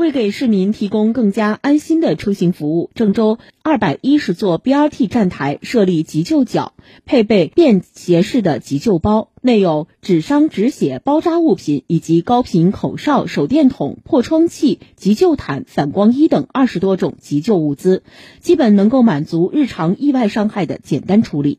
[0.00, 6.72] 为给市民提供更加安心的出行服务，郑州二百一十座 BRT 站台设立急救角，
[7.04, 18.02] 配备便携式的急救包，内有纸伤、止血、包扎物品以及高频口哨、手电筒、破窗器、急救毯、反光衣等二十多种急救物资，
[18.40, 21.58] 基本能够满足日常意外伤害的简单处理。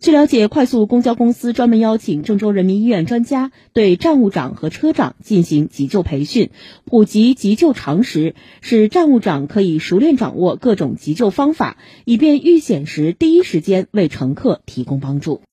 [0.00, 6.50] 据了解，快速公交公司专门邀请郑州人民医院专家对站务长和车长进行急救培训，
[6.84, 15.42] 普及急救常识，使站务长可以熟练掌握各种急救方法，以便遇险时第一时间为乘客提供帮助。